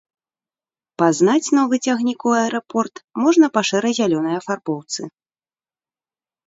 [1.01, 2.95] Пазнаць новы цягнік у аэрапорт
[3.27, 5.01] можна па шэра-зялёнай афарбоўцы.